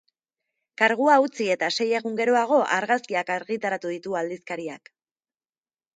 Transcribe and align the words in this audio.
Kargua 0.81 1.17
utzi 1.25 1.49
eta 1.57 1.69
sei 1.75 1.87
egun 1.99 2.17
geroago 2.21 2.61
argazkiak 2.79 3.31
argitaratu 3.37 3.95
ditu 3.97 4.19
aldizkariak. 4.23 4.95